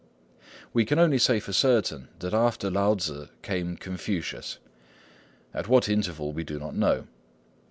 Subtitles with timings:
[0.73, 4.57] We can only say for certain that after Lao Tzŭ came Confucius—at
[5.67, 7.05] what interval we do not know.